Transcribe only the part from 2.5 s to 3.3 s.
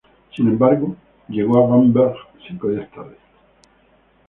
días tarde.